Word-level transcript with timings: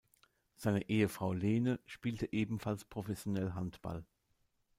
Seine 0.55 0.89
Ehefrau 0.89 1.31
Lene 1.31 1.79
spielte 1.85 2.33
ebenfalls 2.33 2.85
professionell 2.85 3.53
Handball. 3.53 4.03